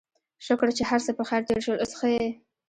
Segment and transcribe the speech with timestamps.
[0.45, 2.25] شکر چې هرڅه پخير تېر شول، اوس ښه يې؟